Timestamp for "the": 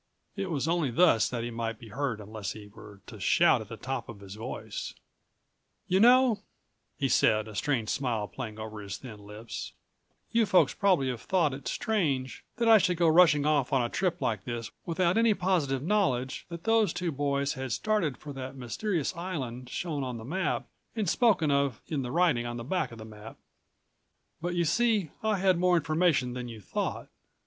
3.69-3.77, 20.17-20.25, 22.01-22.09, 22.57-22.63, 22.97-23.05